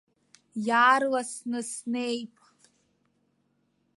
[0.67, 2.35] Иаарласны снеип.